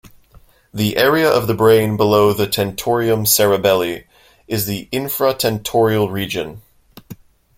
[0.73, 4.05] The area of the brain below the tentorium cerebelli
[4.47, 6.63] is the infratentorial region.